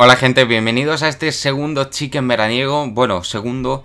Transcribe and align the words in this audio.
Hola 0.00 0.14
gente, 0.14 0.44
bienvenidos 0.44 1.02
a 1.02 1.08
este 1.08 1.32
segundo 1.32 1.90
chicken 1.90 2.28
veraniego, 2.28 2.86
bueno, 2.86 3.24
segundo 3.24 3.82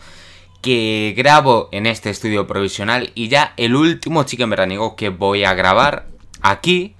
que 0.61 1.15
grabo 1.17 1.69
en 1.71 1.87
este 1.87 2.11
estudio 2.11 2.45
provisional 2.45 3.11
y 3.15 3.29
ya 3.29 3.55
el 3.57 3.75
último 3.75 4.21
chicken 4.21 4.51
veraniego 4.51 4.95
que 4.95 5.09
voy 5.09 5.43
a 5.43 5.55
grabar 5.55 6.05
aquí 6.43 6.95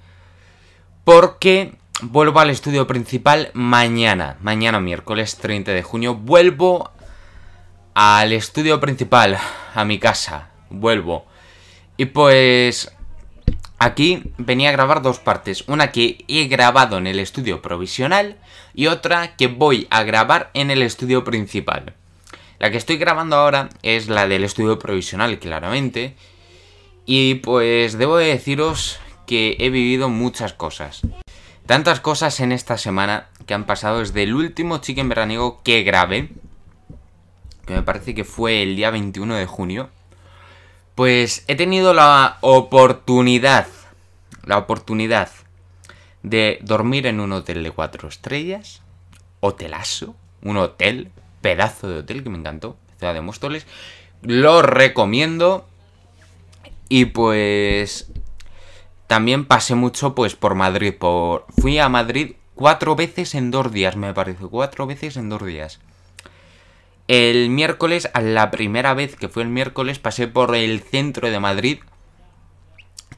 porque 1.04 1.76
vuelvo 2.02 2.40
al 2.40 2.50
estudio 2.50 2.88
principal 2.88 3.52
mañana, 3.54 4.36
mañana 4.40 4.80
miércoles 4.80 5.36
30 5.36 5.70
de 5.70 5.84
junio, 5.84 6.16
vuelvo 6.16 6.90
al 7.94 8.32
estudio 8.32 8.80
principal, 8.80 9.38
a 9.76 9.84
mi 9.84 10.00
casa, 10.00 10.50
vuelvo. 10.70 11.24
Y 11.96 12.06
pues 12.06 12.92
Aquí 13.84 14.32
venía 14.38 14.70
a 14.70 14.72
grabar 14.72 15.02
dos 15.02 15.18
partes, 15.18 15.64
una 15.66 15.92
que 15.92 16.24
he 16.26 16.46
grabado 16.46 16.96
en 16.96 17.06
el 17.06 17.18
estudio 17.18 17.60
provisional 17.60 18.38
y 18.72 18.86
otra 18.86 19.36
que 19.36 19.46
voy 19.46 19.86
a 19.90 20.04
grabar 20.04 20.50
en 20.54 20.70
el 20.70 20.80
estudio 20.80 21.22
principal. 21.22 21.92
La 22.58 22.70
que 22.70 22.78
estoy 22.78 22.96
grabando 22.96 23.36
ahora 23.36 23.68
es 23.82 24.08
la 24.08 24.26
del 24.26 24.42
estudio 24.42 24.78
provisional, 24.78 25.38
claramente. 25.38 26.16
Y 27.04 27.34
pues 27.34 27.98
debo 27.98 28.16
deciros 28.16 29.00
que 29.26 29.58
he 29.60 29.68
vivido 29.68 30.08
muchas 30.08 30.54
cosas. 30.54 31.02
Tantas 31.66 32.00
cosas 32.00 32.40
en 32.40 32.52
esta 32.52 32.78
semana 32.78 33.28
que 33.44 33.52
han 33.52 33.66
pasado 33.66 33.98
desde 33.98 34.22
el 34.22 34.34
último 34.34 34.78
chicken 34.78 35.10
veraniego 35.10 35.60
que 35.62 35.82
grabé. 35.82 36.30
Que 37.66 37.74
me 37.74 37.82
parece 37.82 38.14
que 38.14 38.24
fue 38.24 38.62
el 38.62 38.76
día 38.76 38.88
21 38.88 39.34
de 39.34 39.44
junio. 39.44 39.90
Pues 40.94 41.42
he 41.48 41.56
tenido 41.56 41.92
la 41.92 42.38
oportunidad, 42.40 43.66
la 44.46 44.58
oportunidad 44.58 45.30
de 46.22 46.58
dormir 46.62 47.06
en 47.06 47.20
un 47.20 47.32
hotel 47.32 47.62
de 47.62 47.70
cuatro 47.70 48.08
estrellas, 48.08 48.82
hotelazo, 49.40 50.14
un 50.42 50.56
hotel, 50.56 51.10
pedazo 51.40 51.88
de 51.88 51.98
hotel 51.98 52.22
que 52.22 52.30
me 52.30 52.38
encantó, 52.38 52.76
ciudad 52.98 53.14
de 53.14 53.20
Móstoles, 53.20 53.66
lo 54.22 54.62
recomiendo 54.62 55.66
y 56.88 57.06
pues 57.06 58.10
también 59.06 59.44
pasé 59.44 59.74
mucho 59.74 60.14
pues 60.14 60.34
por 60.34 60.54
Madrid, 60.54 60.94
por 60.98 61.46
fui 61.60 61.78
a 61.78 61.88
Madrid 61.88 62.32
cuatro 62.54 62.96
veces 62.96 63.34
en 63.34 63.50
dos 63.50 63.72
días, 63.72 63.96
me 63.96 64.14
parece, 64.14 64.46
cuatro 64.46 64.86
veces 64.86 65.16
en 65.16 65.28
dos 65.28 65.44
días. 65.44 65.80
El 67.06 67.50
miércoles, 67.50 68.08
la 68.14 68.50
primera 68.50 68.94
vez 68.94 69.14
que 69.16 69.28
fue 69.28 69.42
el 69.42 69.50
miércoles, 69.50 69.98
pasé 69.98 70.26
por 70.26 70.56
el 70.56 70.80
centro 70.80 71.28
de 71.28 71.38
Madrid. 71.38 71.80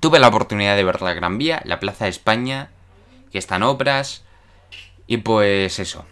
Tuve 0.07 0.21
la 0.21 0.29
oportunidad 0.29 0.77
de 0.77 0.85
ver 0.85 1.03
la 1.03 1.15
Gran 1.15 1.37
Vía, 1.37 1.61
la 1.65 1.81
Plaza 1.81 2.05
de 2.05 2.11
España, 2.11 2.71
que 3.33 3.39
están 3.39 3.65
obras. 3.65 4.23
Y 5.09 5.17
pues 5.17 5.81
eso. 5.81 6.05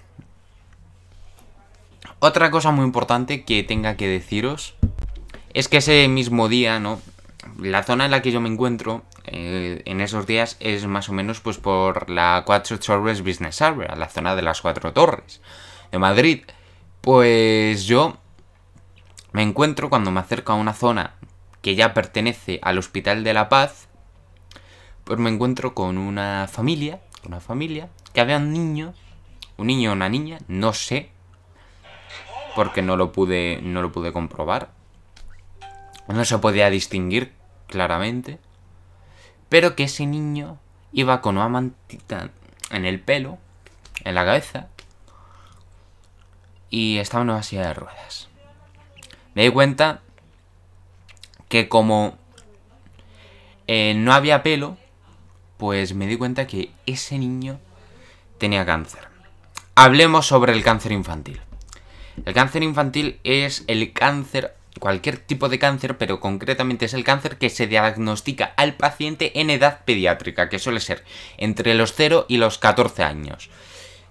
Otra 2.19 2.51
cosa 2.51 2.73
muy 2.73 2.84
importante 2.84 3.45
que 3.45 3.62
tenga 3.62 3.97
que 3.97 4.09
deciros 4.09 4.75
es 5.53 5.69
que 5.69 5.77
ese 5.77 6.09
mismo 6.09 6.48
día, 6.48 6.81
¿no? 6.81 7.01
La 7.61 7.84
zona 7.84 8.06
en 8.06 8.11
la 8.11 8.20
que 8.20 8.33
yo 8.33 8.41
me 8.41 8.48
encuentro 8.48 9.05
eh, 9.27 9.83
en 9.84 10.01
esos 10.01 10.27
días 10.27 10.56
es 10.58 10.89
más 10.89 11.08
o 11.08 11.12
menos 11.12 11.39
pues 11.39 11.58
por 11.58 12.11
la 12.11 12.42
Cuatro 12.45 12.81
Torres 12.81 13.23
Business 13.23 13.62
Area, 13.62 13.95
la 13.95 14.08
zona 14.08 14.34
de 14.34 14.42
las 14.42 14.61
Cuatro 14.61 14.92
Torres 14.92 15.41
de 15.92 16.01
Madrid. 16.01 16.42
Pues 17.01 17.84
yo 17.84 18.17
me 19.31 19.42
encuentro 19.42 19.89
cuando 19.89 20.11
me 20.11 20.19
acerco 20.19 20.51
a 20.51 20.56
una 20.56 20.73
zona 20.73 21.14
que 21.65 21.75
ya 21.75 21.95
pertenece 21.95 22.61
al 22.61 22.77
Hospital 22.77 23.25
de 23.25 23.33
la 23.33 23.48
Paz, 23.48 23.89
pues 25.05 25.19
me 25.19 25.31
encuentro 25.31 25.73
con 25.73 25.97
una 25.97 26.47
familia, 26.47 27.01
una 27.25 27.41
familia, 27.41 27.89
que 28.12 28.20
había 28.20 28.37
un 28.37 28.53
niño, 28.53 28.93
un 29.57 29.69
niño 29.69 29.89
o 29.89 29.95
una 29.95 30.11
niña, 30.11 30.37
no 30.47 30.75
sé, 30.75 31.09
porque 32.55 32.83
no 32.83 32.98
lo 32.98 33.12
pude, 33.12 33.61
no 33.62 33.81
lo 33.81 33.92
pude 33.92 34.12
comprobar. 34.12 34.73
No 36.07 36.23
se 36.27 36.37
podía 36.37 36.69
distinguir 36.69 37.33
claramente, 37.67 38.39
pero 39.48 39.74
que 39.74 39.85
ese 39.85 40.05
niño 40.05 40.58
iba 40.92 41.23
con 41.23 41.39
una 41.39 41.48
mantita 41.48 42.29
en 42.73 42.85
el 42.85 43.01
pelo, 43.01 43.39
en 44.05 44.14
la 44.14 44.27
cabeza, 44.27 44.69
y 46.69 46.98
estaba 46.98 47.23
en 47.23 47.30
una 47.30 47.42
silla 47.42 47.69
de 47.69 47.73
ruedas. 47.73 48.29
Me 49.35 49.45
di 49.45 49.51
cuenta 49.51 50.03
que 51.55 51.69
como 51.69 52.19
eh, 53.69 53.95
no 53.97 54.13
había 54.13 54.42
pelo, 54.42 54.77
pues 55.57 55.95
me 55.95 56.09
di 56.09 56.17
cuenta 56.17 56.48
que 56.48 56.73
ese 56.85 57.17
niño 57.17 57.61
tenía 58.39 58.67
cáncer. 58.67 59.03
Hablemos 59.77 60.27
sobre 60.27 60.53
el 60.53 60.65
cáncer 60.65 60.91
infantil. 60.91 61.41
El 62.25 62.35
cáncer 62.35 62.65
infantil 62.65 63.20
es 63.23 63.63
el 63.69 63.92
cáncer, 63.92 64.57
cualquier 64.81 65.19
tipo 65.19 65.48
de 65.48 65.61
cáncer, 65.61 65.97
pero 65.97 66.19
concretamente 66.19 66.87
es 66.87 66.95
el 66.95 67.05
cáncer 67.05 67.39
que 67.39 67.51
se 67.51 67.69
diagnostica 67.69 68.53
al 68.57 68.75
paciente 68.75 69.39
en 69.39 69.48
edad 69.51 69.85
pediátrica, 69.85 70.48
que 70.48 70.59
suele 70.59 70.81
ser 70.81 71.05
entre 71.36 71.75
los 71.75 71.92
0 71.95 72.27
y 72.29 72.39
los 72.39 72.59
14 72.59 73.05
años. 73.05 73.48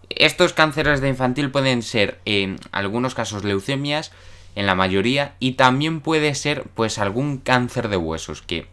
Estos 0.08 0.54
cánceres 0.54 1.02
de 1.02 1.10
infantil 1.10 1.52
pueden 1.52 1.82
ser 1.82 2.22
en 2.24 2.58
algunos 2.72 3.16
casos 3.16 3.44
leucemias, 3.44 4.14
en 4.56 4.66
la 4.66 4.76
mayoría, 4.76 5.36
y 5.40 5.54
también 5.54 6.02
puede 6.02 6.36
ser 6.36 6.64
pues 6.76 7.00
algún 7.00 7.38
cáncer 7.38 7.90
de 7.90 7.98
huesos, 7.98 8.42
que 8.42 8.68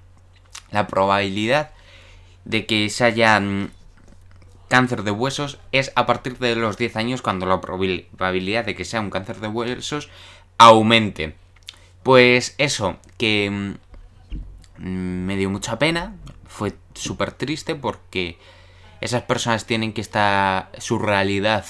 la 0.71 0.87
probabilidad 0.87 1.71
de 2.45 2.67
que 2.67 2.89
se 2.91 3.05
haya 3.05 3.41
cáncer 4.69 5.03
de 5.03 5.11
huesos 5.11 5.59
es 5.73 5.93
a 5.97 6.07
partir 6.07 6.39
de 6.39 6.55
los 6.55 6.77
10 6.77 6.97
años 6.97 7.23
cuando 7.23 7.45
la 7.45 7.61
probabilidad 7.61 8.65
de 8.65 8.77
que 8.77 8.85
sea 8.85 9.01
un 9.01 9.11
cáncer 9.11 9.41
de 9.41 9.49
huesos 9.49 10.09
aumente. 10.59 11.35
Pues 12.03 12.55
eso, 12.57 12.97
que 13.19 13.51
mm, 14.79 14.85
me 15.27 15.37
dio 15.37 15.51
mucha 15.51 15.79
pena, 15.79 16.15
fue 16.47 16.75
súper 16.95 17.33
triste 17.33 17.75
porque 17.75 18.39
esas 19.01 19.23
personas 19.23 19.67
tienen 19.67 19.93
que 19.93 20.01
estar... 20.01 20.71
Su 20.79 20.99
realidad 20.99 21.65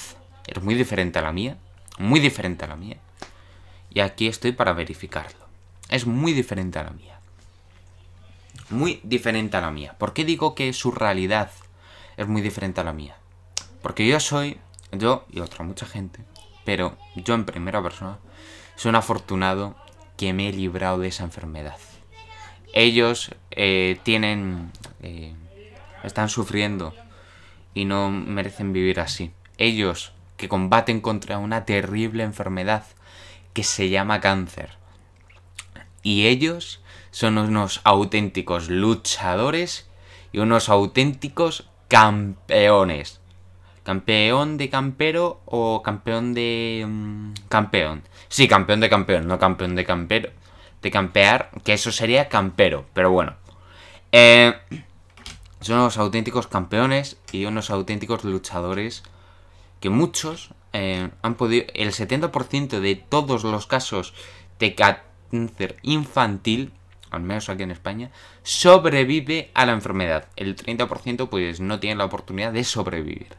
es 0.45 0.61
muy 0.61 0.75
diferente 0.75 1.19
a 1.19 1.23
la 1.23 1.31
mía. 1.31 1.57
Muy 1.97 2.19
diferente 2.19 2.65
a 2.65 2.67
la 2.67 2.75
mía. 2.75 2.97
Y 3.93 3.99
aquí 3.99 4.27
estoy 4.27 4.53
para 4.53 4.73
verificarlo. 4.73 5.45
Es 5.89 6.05
muy 6.05 6.33
diferente 6.33 6.79
a 6.79 6.83
la 6.83 6.91
mía. 6.91 7.19
Muy 8.69 9.01
diferente 9.03 9.57
a 9.57 9.61
la 9.61 9.71
mía. 9.71 9.95
¿Por 9.97 10.13
qué 10.13 10.23
digo 10.23 10.55
que 10.55 10.71
su 10.71 10.91
realidad 10.91 11.51
es 12.15 12.27
muy 12.27 12.41
diferente 12.41 12.79
a 12.79 12.85
la 12.85 12.93
mía? 12.93 13.17
Porque 13.81 14.07
yo 14.07 14.19
soy, 14.19 14.59
yo 14.91 15.25
y 15.29 15.41
otra 15.41 15.65
mucha 15.65 15.85
gente, 15.85 16.21
pero 16.63 16.97
yo 17.15 17.33
en 17.33 17.45
primera 17.45 17.83
persona, 17.83 18.19
soy 18.75 18.89
un 18.89 18.95
afortunado 18.95 19.75
que 20.15 20.31
me 20.31 20.47
he 20.47 20.53
librado 20.53 20.99
de 20.99 21.09
esa 21.09 21.25
enfermedad. 21.25 21.77
Ellos 22.73 23.35
eh, 23.51 23.99
tienen, 24.03 24.71
eh, 25.01 25.35
están 26.03 26.29
sufriendo 26.29 26.93
y 27.73 27.83
no 27.83 28.09
merecen 28.09 28.71
vivir 28.71 29.01
así. 29.01 29.33
Ellos 29.57 30.13
que 30.37 30.47
combaten 30.47 31.01
contra 31.01 31.37
una 31.37 31.65
terrible 31.65 32.23
enfermedad 32.23 32.85
que 33.53 33.63
se 33.63 33.89
llama 33.89 34.21
cáncer. 34.21 34.77
Y 36.03 36.27
ellos 36.27 36.81
son 37.11 37.37
unos 37.37 37.81
auténticos 37.83 38.69
luchadores 38.69 39.89
y 40.31 40.39
unos 40.39 40.69
auténticos 40.69 41.69
campeones. 41.87 43.19
¿Campeón 43.83 44.57
de 44.57 44.69
campero 44.69 45.41
o 45.45 45.81
campeón 45.81 46.33
de... 46.33 46.85
Mm, 46.87 47.33
campeón? 47.49 48.03
Sí, 48.29 48.47
campeón 48.47 48.79
de 48.79 48.89
campeón, 48.89 49.27
no 49.27 49.39
campeón 49.39 49.75
de 49.75 49.85
campero. 49.85 50.29
De 50.81 50.91
campear, 50.91 51.49
que 51.63 51.73
eso 51.73 51.91
sería 51.91 52.29
campero, 52.29 52.85
pero 52.93 53.11
bueno. 53.11 53.35
Eh, 54.11 54.53
son 55.61 55.77
unos 55.77 55.97
auténticos 55.97 56.47
campeones 56.47 57.17
y 57.31 57.45
unos 57.45 57.69
auténticos 57.69 58.23
luchadores 58.23 59.03
que 59.79 59.89
muchos 59.89 60.53
eh, 60.73 61.09
han 61.21 61.35
podido... 61.35 61.65
El 61.73 61.91
70% 61.91 62.79
de 62.79 62.95
todos 62.95 63.43
los 63.43 63.67
casos 63.67 64.13
de 64.59 64.75
cáncer 64.75 65.77
infantil, 65.81 66.71
al 67.09 67.21
menos 67.21 67.49
aquí 67.49 67.63
en 67.63 67.71
España, 67.71 68.11
sobrevive 68.43 69.51
a 69.53 69.65
la 69.65 69.73
enfermedad. 69.73 70.27
El 70.35 70.55
30% 70.55 71.29
pues 71.29 71.59
no 71.59 71.79
tiene 71.79 71.97
la 71.97 72.05
oportunidad 72.05 72.53
de 72.53 72.63
sobrevivir. 72.63 73.35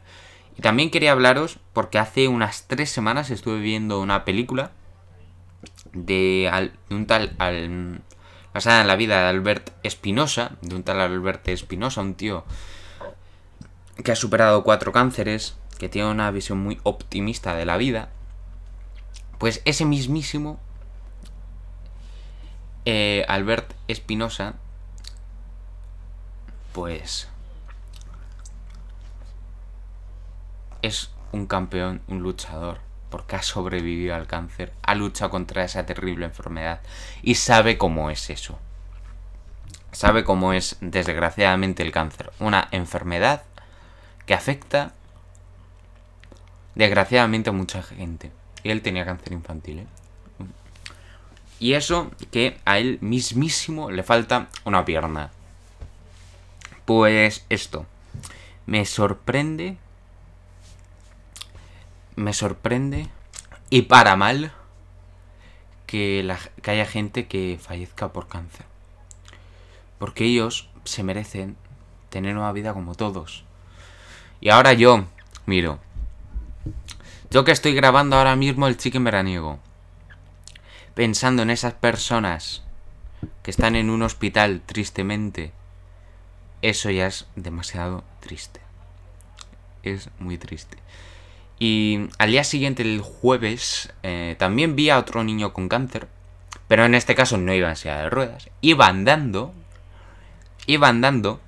Y 0.57 0.61
también 0.61 0.91
quería 0.91 1.13
hablaros 1.13 1.59
porque 1.73 1.97
hace 1.97 2.27
unas 2.27 2.67
tres 2.67 2.89
semanas 2.89 3.31
estuve 3.31 3.59
viendo 3.59 3.99
una 3.99 4.25
película 4.25 4.71
de, 5.93 6.71
un 6.89 7.05
tal 7.07 7.35
al, 7.39 8.01
basada 8.53 8.81
en 8.81 8.87
la 8.87 8.95
vida 8.95 9.21
de 9.23 9.29
Albert 9.29 9.71
Espinosa, 9.83 10.51
de 10.61 10.75
un 10.75 10.83
tal 10.83 11.01
Albert 11.01 11.47
Espinosa, 11.47 12.01
un 12.01 12.15
tío 12.15 12.45
que 14.01 14.11
ha 14.11 14.15
superado 14.15 14.63
cuatro 14.63 14.91
cánceres, 14.91 15.55
que 15.77 15.89
tiene 15.89 16.09
una 16.09 16.31
visión 16.31 16.59
muy 16.59 16.79
optimista 16.83 17.55
de 17.55 17.65
la 17.65 17.77
vida, 17.77 18.09
pues 19.37 19.61
ese 19.65 19.85
mismísimo 19.85 20.59
eh, 22.85 23.25
Albert 23.27 23.73
Espinosa, 23.87 24.55
pues 26.73 27.29
es 30.81 31.11
un 31.31 31.47
campeón, 31.47 32.01
un 32.07 32.21
luchador, 32.21 32.79
porque 33.09 33.35
ha 33.35 33.41
sobrevivido 33.41 34.15
al 34.15 34.27
cáncer, 34.27 34.73
ha 34.81 34.95
luchado 34.95 35.31
contra 35.31 35.63
esa 35.63 35.85
terrible 35.85 36.25
enfermedad 36.25 36.81
y 37.21 37.35
sabe 37.35 37.77
cómo 37.77 38.09
es 38.09 38.29
eso. 38.29 38.59
Sabe 39.91 40.23
cómo 40.23 40.53
es 40.53 40.77
desgraciadamente 40.81 41.83
el 41.83 41.91
cáncer, 41.91 42.31
una 42.39 42.67
enfermedad 42.71 43.43
que 44.25 44.33
afecta 44.33 44.93
desgraciadamente 46.75 47.49
a 47.49 47.53
mucha 47.53 47.83
gente. 47.83 48.31
Y 48.63 48.69
él 48.69 48.81
tenía 48.81 49.05
cáncer 49.05 49.33
infantil. 49.33 49.79
¿eh? 49.79 49.87
Y 51.59 51.73
eso 51.73 52.11
que 52.31 52.59
a 52.65 52.77
él 52.77 52.97
mismísimo 53.01 53.91
le 53.91 54.03
falta 54.03 54.49
una 54.65 54.85
pierna. 54.85 55.31
Pues 56.85 57.45
esto. 57.49 57.85
Me 58.65 58.85
sorprende. 58.85 59.77
Me 62.15 62.33
sorprende. 62.33 63.09
Y 63.69 63.83
para 63.83 64.15
mal. 64.15 64.51
Que, 65.85 66.23
la, 66.23 66.39
que 66.61 66.71
haya 66.71 66.85
gente 66.85 67.27
que 67.27 67.59
fallezca 67.61 68.11
por 68.11 68.27
cáncer. 68.27 68.65
Porque 69.99 70.25
ellos 70.25 70.69
se 70.85 71.03
merecen 71.03 71.55
tener 72.09 72.35
una 72.35 72.51
vida 72.51 72.73
como 72.73 72.95
todos. 72.95 73.45
Y 74.43 74.49
ahora 74.49 74.73
yo, 74.73 75.05
miro. 75.45 75.79
Yo 77.31 77.45
que 77.45 77.53
estoy 77.53 77.73
grabando 77.73 78.17
ahora 78.17 78.35
mismo 78.35 78.67
el 78.67 78.75
chicken 78.75 79.05
veraniego. 79.05 79.57
Pensando 80.95 81.43
en 81.43 81.49
esas 81.49 81.75
personas 81.75 82.61
que 83.41 83.51
están 83.51 83.77
en 83.77 83.89
un 83.89 84.01
hospital 84.01 84.61
tristemente 84.65 85.53
eso 86.61 86.89
ya 86.89 87.07
es 87.07 87.25
demasiado 87.37 88.03
triste. 88.19 88.59
Es 89.81 90.09
muy 90.19 90.37
triste. 90.37 90.77
Y 91.57 92.09
al 92.17 92.31
día 92.31 92.43
siguiente, 92.43 92.81
el 92.83 92.99
jueves, 92.99 93.93
eh, 94.03 94.35
también 94.37 94.75
vi 94.75 94.89
a 94.89 94.99
otro 94.99 95.23
niño 95.23 95.53
con 95.53 95.69
cáncer. 95.69 96.09
Pero 96.67 96.83
en 96.83 96.95
este 96.95 97.15
caso 97.15 97.37
no 97.37 97.53
iba 97.53 97.69
en 97.69 97.77
silla 97.77 98.01
de 98.01 98.09
ruedas. 98.09 98.49
Iba 98.59 98.87
andando. 98.87 99.53
Iba 100.65 100.89
andando. 100.89 101.39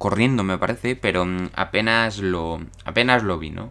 Corriendo, 0.00 0.44
me 0.44 0.56
parece. 0.56 0.96
Pero 0.96 1.26
mm, 1.26 1.50
apenas 1.54 2.20
lo. 2.20 2.58
Apenas 2.86 3.22
lo 3.22 3.38
vi, 3.38 3.50
¿no? 3.50 3.70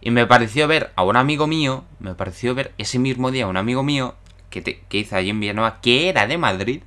Y 0.00 0.10
me 0.10 0.26
pareció 0.26 0.66
ver 0.66 0.92
a 0.96 1.02
un 1.04 1.14
amigo 1.18 1.46
mío. 1.46 1.84
Me 2.00 2.14
pareció 2.14 2.54
ver 2.54 2.72
ese 2.78 2.98
mismo 2.98 3.30
día 3.30 3.44
a 3.44 3.48
un 3.48 3.58
amigo 3.58 3.82
mío. 3.82 4.14
Que, 4.48 4.62
que 4.62 4.96
hizo 4.96 5.14
allí 5.14 5.28
en 5.28 5.38
Villanueva. 5.40 5.82
Que 5.82 6.08
era 6.08 6.26
de 6.26 6.38
Madrid. 6.38 6.80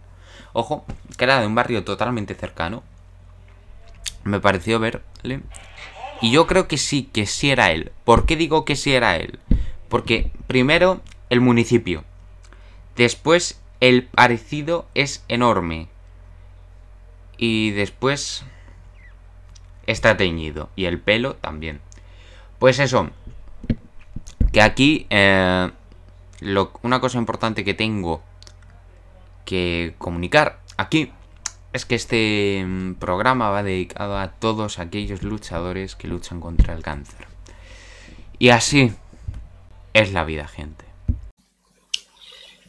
Ojo, 0.54 0.84
que 1.16 1.25
era 1.25 1.40
de 1.40 1.46
un 1.46 1.54
barrio 1.54 1.84
totalmente 1.84 2.34
cercano. 2.34 2.81
Me 4.24 4.40
pareció 4.40 4.80
verle. 4.80 5.42
Y 6.19 6.31
yo 6.31 6.48
creo 6.48 6.68
que 6.68 6.80
sí, 6.80 7.04
que 7.04 7.28
sí 7.28 7.51
era 7.51 7.72
él. 7.72 7.92
¿Por 8.04 8.25
qué 8.25 8.36
digo 8.36 8.66
que 8.66 8.75
sí 8.75 8.96
era 8.96 9.16
él? 9.18 9.38
Porque 9.90 10.31
primero 10.48 11.01
el 11.30 11.40
municipio. 11.40 12.04
Después 12.96 13.62
el 13.80 14.07
parecido 14.07 14.88
es 14.96 15.24
enorme. 15.28 15.88
Y 17.41 17.71
después 17.71 18.44
está 19.88 20.18
teñido. 20.18 20.69
Y 20.75 20.86
el 20.86 21.00
pelo 21.00 21.36
también. 21.36 21.80
Pues 22.59 22.80
eso. 22.80 23.09
Que 24.51 24.62
aquí 24.62 25.07
eh, 25.09 25.71
una 26.81 27.00
cosa 27.00 27.18
importante 27.18 27.63
que 27.63 27.74
tengo 27.74 28.21
que 29.45 29.95
comunicar 29.97 30.59
aquí 30.77 31.12
es 31.71 31.86
que 31.86 31.95
este 31.95 32.63
mm, 32.65 32.95
programa 32.95 33.50
va 33.50 33.63
dedicado 33.63 34.18
a 34.18 34.31
todos 34.31 34.80
aquellos 34.80 35.24
luchadores 35.24 35.95
que 35.95 36.07
luchan 36.07 36.41
contra 36.41 36.74
el 36.74 36.83
cáncer. 36.83 37.27
Y 38.38 38.50
así 38.50 38.91
es 39.94 40.12
la 40.12 40.24
vida, 40.24 40.47
gente. 40.47 40.86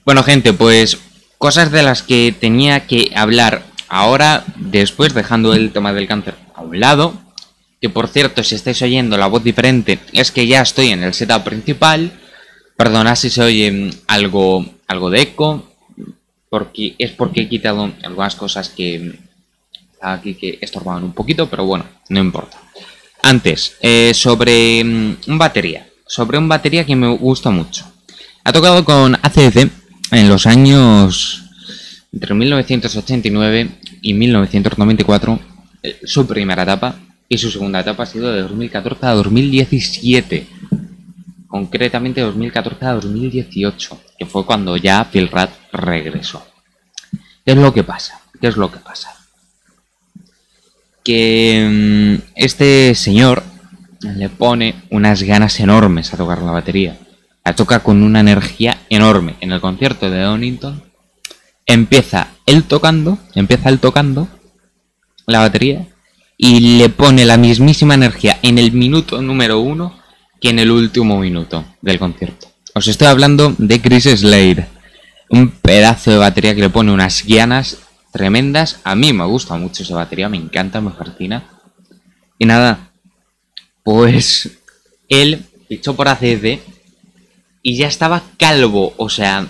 Bueno, 0.04 0.22
gente, 0.22 0.52
pues 0.52 0.98
cosas 1.38 1.70
de 1.70 1.82
las 1.82 2.02
que 2.02 2.34
tenía 2.38 2.86
que 2.86 3.12
hablar 3.14 3.62
ahora, 3.90 4.44
después 4.56 5.12
dejando 5.12 5.52
el 5.52 5.72
tema 5.72 5.92
del 5.92 6.08
cáncer 6.08 6.36
a 6.54 6.62
un 6.62 6.80
lado. 6.80 7.12
Que 7.80 7.90
por 7.90 8.08
cierto, 8.08 8.42
si 8.44 8.54
estáis 8.54 8.80
oyendo 8.82 9.18
la 9.18 9.26
voz 9.26 9.42
diferente, 9.42 9.98
es 10.12 10.30
que 10.30 10.46
ya 10.46 10.62
estoy 10.62 10.88
en 10.88 11.02
el 11.02 11.12
setup 11.12 11.44
principal. 11.44 12.12
Perdonad 12.76 13.16
si 13.16 13.28
se 13.28 13.42
oye 13.42 13.90
algo, 14.06 14.64
algo 14.86 15.10
de 15.10 15.22
eco, 15.22 15.70
porque 16.48 16.94
es 16.98 17.10
porque 17.10 17.42
he 17.42 17.48
quitado 17.48 17.90
algunas 18.02 18.36
cosas 18.36 18.68
que 18.68 19.18
aquí 20.00 20.34
que 20.34 20.58
estorbaban 20.60 21.04
un 21.04 21.12
poquito, 21.12 21.48
pero 21.48 21.64
bueno, 21.64 21.84
no 22.08 22.20
importa. 22.20 22.58
Antes, 23.22 23.76
eh, 23.80 24.12
sobre 24.14 24.82
mm, 24.82 25.16
un 25.28 25.38
batería, 25.38 25.86
sobre 26.06 26.38
un 26.38 26.48
batería 26.48 26.86
que 26.86 26.96
me 26.96 27.08
gusta 27.08 27.50
mucho. 27.50 27.90
Ha 28.44 28.52
tocado 28.52 28.84
con 28.84 29.14
ACDC 29.14 29.70
en 30.12 30.28
los 30.28 30.46
años 30.46 31.44
entre 32.12 32.34
1989 32.34 33.70
y 34.02 34.14
1994, 34.14 35.40
eh, 35.82 36.00
su 36.04 36.26
primera 36.26 36.62
etapa, 36.62 36.96
y 37.28 37.38
su 37.38 37.50
segunda 37.50 37.80
etapa 37.80 38.02
ha 38.02 38.06
sido 38.06 38.32
de 38.32 38.42
2014 38.42 39.06
a 39.06 39.10
2017 39.12 40.46
concretamente 41.50 42.20
2014 42.20 42.86
a 42.86 42.92
2018, 42.94 44.00
que 44.16 44.24
fue 44.24 44.46
cuando 44.46 44.76
ya 44.76 45.10
Phil 45.10 45.28
Rat 45.28 45.50
regresó. 45.72 46.46
¿Qué 47.44 47.52
es 47.52 47.56
lo 47.56 47.74
que 47.74 47.82
pasa? 47.82 48.20
¿Qué 48.40 48.46
es 48.46 48.56
lo 48.56 48.70
que 48.70 48.78
pasa? 48.78 49.16
Que 51.02 51.66
mm, 51.68 52.30
este 52.36 52.94
señor 52.94 53.42
le 54.00 54.28
pone 54.28 54.76
unas 54.90 55.24
ganas 55.24 55.58
enormes 55.58 56.14
a 56.14 56.16
tocar 56.16 56.40
la 56.40 56.52
batería. 56.52 56.98
La 57.44 57.56
toca 57.56 57.80
con 57.80 58.04
una 58.04 58.20
energía 58.20 58.78
enorme. 58.88 59.34
En 59.40 59.50
el 59.50 59.60
concierto 59.60 60.08
de 60.08 60.20
Donington 60.20 60.84
empieza 61.66 62.28
él 62.50 62.64
tocando, 62.64 63.18
empieza 63.34 63.68
él 63.68 63.78
tocando 63.78 64.28
la 65.26 65.40
batería 65.40 65.86
y 66.36 66.78
le 66.78 66.88
pone 66.88 67.24
la 67.24 67.36
mismísima 67.36 67.94
energía 67.94 68.38
en 68.42 68.58
el 68.58 68.72
minuto 68.72 69.22
número 69.22 69.60
uno 69.60 69.98
que 70.40 70.50
en 70.50 70.58
el 70.58 70.70
último 70.70 71.20
minuto 71.20 71.64
del 71.80 71.98
concierto. 71.98 72.48
Os 72.74 72.88
estoy 72.88 73.08
hablando 73.08 73.54
de 73.58 73.80
Chris 73.80 74.04
Slade. 74.04 74.66
Un 75.28 75.50
pedazo 75.50 76.10
de 76.10 76.16
batería 76.16 76.54
que 76.54 76.62
le 76.62 76.70
pone 76.70 76.92
unas 76.92 77.24
guianas 77.24 77.78
tremendas. 78.12 78.80
A 78.84 78.94
mí 78.94 79.12
me 79.12 79.24
gusta 79.26 79.56
mucho 79.56 79.82
esa 79.82 79.94
batería, 79.94 80.28
me 80.28 80.38
encanta, 80.38 80.80
me 80.80 80.90
fascina. 80.90 81.44
Y 82.38 82.46
nada, 82.46 82.90
pues 83.84 84.58
él 85.08 85.44
fichó 85.68 85.94
por 85.94 86.08
ACD 86.08 86.58
y 87.62 87.76
ya 87.76 87.86
estaba 87.86 88.22
calvo. 88.38 88.94
O 88.96 89.08
sea, 89.08 89.46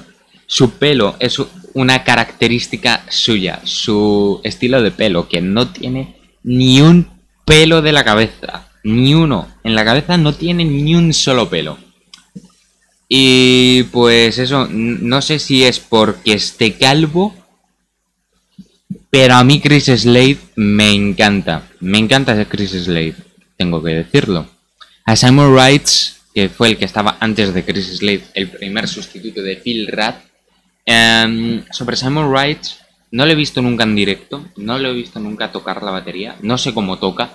su 0.46 0.72
pelo 0.72 1.16
es 1.20 1.40
una 1.74 2.04
característica 2.04 3.04
suya, 3.08 3.60
su 3.64 4.40
estilo 4.44 4.82
de 4.82 4.90
pelo, 4.90 5.28
que 5.28 5.40
no 5.40 5.68
tiene 5.68 6.16
ni 6.42 6.80
un 6.80 7.06
pelo 7.44 7.82
de 7.82 7.92
la 7.92 8.04
cabeza. 8.04 8.68
Ni 8.82 9.14
uno. 9.14 9.48
En 9.62 9.74
la 9.74 9.84
cabeza 9.84 10.16
no 10.16 10.34
tiene 10.34 10.64
ni 10.64 10.94
un 10.94 11.12
solo 11.12 11.48
pelo. 11.50 11.78
Y 13.08 13.82
pues 13.84 14.38
eso, 14.38 14.68
no 14.70 15.20
sé 15.20 15.38
si 15.38 15.64
es 15.64 15.80
porque 15.80 16.32
esté 16.32 16.74
calvo. 16.74 17.34
Pero 19.10 19.34
a 19.34 19.44
mí 19.44 19.60
Chris 19.60 19.86
Slade 19.86 20.38
me 20.54 20.92
encanta. 20.92 21.68
Me 21.80 21.98
encanta 21.98 22.32
ese 22.32 22.46
Chris 22.46 22.70
Slade. 22.70 23.16
Tengo 23.56 23.82
que 23.82 23.90
decirlo. 23.90 24.48
A 25.04 25.16
Simon 25.16 25.52
Wrights, 25.52 26.20
que 26.32 26.48
fue 26.48 26.68
el 26.68 26.78
que 26.78 26.84
estaba 26.84 27.16
antes 27.18 27.52
de 27.52 27.64
Chris 27.64 27.98
Slade, 27.98 28.22
el 28.34 28.48
primer 28.48 28.86
sustituto 28.86 29.42
de 29.42 29.56
Phil 29.56 29.88
Rath. 29.88 30.29
Em, 30.84 31.64
sobre 31.70 31.96
Simon 31.96 32.30
Wrights, 32.30 32.80
no 33.12 33.26
lo 33.26 33.32
he 33.32 33.36
visto 33.36 33.60
nunca 33.62 33.84
en 33.84 33.94
directo. 33.94 34.44
No 34.56 34.78
lo 34.78 34.90
he 34.90 34.94
visto 34.94 35.20
nunca 35.20 35.52
tocar 35.52 35.82
la 35.82 35.90
batería. 35.90 36.36
No 36.42 36.58
sé 36.58 36.72
cómo 36.72 36.98
toca 36.98 37.30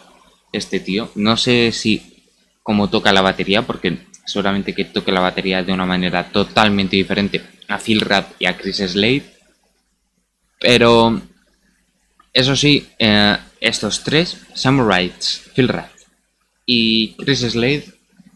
este 0.51 0.79
tío. 0.79 1.11
No 1.15 1.37
sé 1.37 1.71
si 1.71 2.23
cómo 2.63 2.89
toca 2.89 3.13
la 3.13 3.21
batería, 3.21 3.61
porque 3.61 3.97
seguramente 4.25 4.73
que 4.73 4.85
toque 4.85 5.11
la 5.11 5.19
batería 5.19 5.63
de 5.63 5.73
una 5.73 5.85
manera 5.85 6.31
totalmente 6.31 6.95
diferente 6.95 7.41
a 7.67 7.77
Phil 7.77 8.01
Rath 8.01 8.33
y 8.39 8.45
a 8.45 8.57
Chris 8.57 8.77
Slade. 8.77 9.23
Pero 10.59 11.21
eso 12.33 12.55
sí, 12.55 12.87
eh, 12.97 13.37
estos 13.61 14.03
tres, 14.03 14.37
Sam 14.53 14.81
Wright, 14.81 15.13
Phil 15.53 15.67
Rath 15.67 15.91
y 16.65 17.13
Chris 17.13 17.41
Slade, 17.41 17.85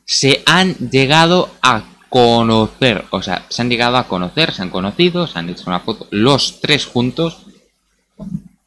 se 0.05 0.43
han 0.45 0.75
llegado 0.89 1.51
a 1.61 1.83
conocer. 2.09 3.05
O 3.11 3.21
sea, 3.21 3.45
se 3.49 3.61
han 3.61 3.69
llegado 3.69 3.97
a 3.97 4.07
conocer, 4.07 4.53
se 4.53 4.61
han 4.61 4.69
conocido, 4.69 5.27
se 5.27 5.39
han 5.39 5.49
hecho 5.49 5.63
una 5.67 5.79
foto, 5.79 6.07
los 6.11 6.59
tres 6.61 6.85
juntos. 6.85 7.45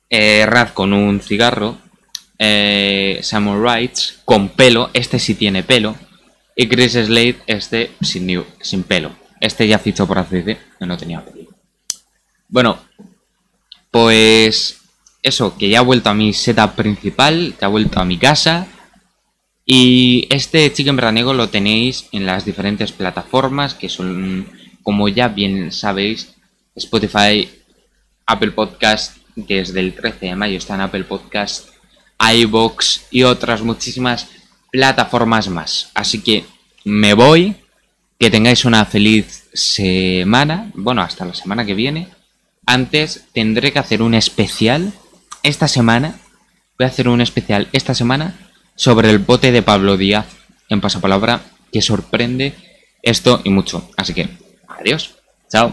Eh, 0.08 0.44
Rath 0.46 0.72
con 0.72 0.92
un 0.92 1.20
cigarro 1.20 1.78
eh, 2.44 3.20
Samuel 3.22 3.60
Wrights 3.60 4.18
con 4.24 4.48
pelo, 4.48 4.90
este 4.94 5.20
sí 5.20 5.36
tiene 5.36 5.62
pelo, 5.62 5.94
y 6.56 6.66
Chris 6.66 6.94
Slade, 6.94 7.36
este 7.46 7.92
sin, 8.00 8.44
sin 8.60 8.82
pelo. 8.82 9.12
Este 9.40 9.68
ya 9.68 9.78
fichó 9.78 10.08
por 10.08 10.18
ACD, 10.18 10.56
que 10.78 10.86
no 10.86 10.96
tenía 10.96 11.24
pelo. 11.24 11.50
Bueno, 12.48 12.78
pues 13.92 14.80
eso, 15.22 15.56
que 15.56 15.68
ya 15.68 15.78
ha 15.78 15.82
vuelto 15.82 16.10
a 16.10 16.14
mi 16.14 16.32
setup 16.32 16.72
principal, 16.72 17.54
que 17.56 17.64
ha 17.64 17.68
vuelto 17.68 18.00
a 18.00 18.04
mi 18.04 18.18
casa. 18.18 18.66
Y 19.64 20.26
este 20.30 20.72
Chicken 20.72 20.96
Veraniego 20.96 21.34
lo 21.34 21.48
tenéis 21.48 22.08
en 22.12 22.26
las 22.26 22.44
diferentes 22.44 22.90
plataformas 22.92 23.74
que 23.74 23.88
son, 23.88 24.48
como 24.82 25.08
ya 25.08 25.28
bien 25.28 25.70
sabéis, 25.70 26.34
Spotify, 26.74 27.48
Apple 28.26 28.52
Podcast, 28.52 29.18
desde 29.36 29.80
el 29.80 29.94
13 29.94 30.26
de 30.26 30.36
mayo 30.36 30.58
está 30.58 30.74
en 30.74 30.80
Apple 30.82 31.04
Podcast, 31.04 31.68
iBox 32.18 33.06
y 33.10 33.22
otras 33.22 33.62
muchísimas 33.62 34.28
plataformas 34.70 35.48
más. 35.48 35.90
Así 35.94 36.22
que 36.22 36.44
me 36.84 37.14
voy, 37.14 37.54
que 38.18 38.30
tengáis 38.30 38.64
una 38.64 38.84
feliz 38.84 39.48
semana, 39.52 40.70
bueno, 40.74 41.02
hasta 41.02 41.24
la 41.24 41.34
semana 41.34 41.64
que 41.64 41.74
viene. 41.74 42.08
Antes 42.66 43.26
tendré 43.32 43.72
que 43.72 43.78
hacer 43.78 44.02
un 44.02 44.14
especial 44.14 44.92
esta 45.42 45.68
semana, 45.68 46.20
voy 46.78 46.84
a 46.84 46.90
hacer 46.90 47.08
un 47.08 47.20
especial 47.20 47.68
esta 47.72 47.94
semana 47.94 48.51
sobre 48.74 49.10
el 49.10 49.18
bote 49.18 49.52
de 49.52 49.62
Pablo 49.62 49.96
Díaz 49.96 50.26
en 50.68 50.80
pasapalabra 50.80 51.40
que 51.72 51.82
sorprende 51.82 52.54
esto 53.02 53.40
y 53.44 53.50
mucho. 53.50 53.90
Así 53.96 54.14
que, 54.14 54.28
adiós, 54.68 55.16
chao. 55.48 55.72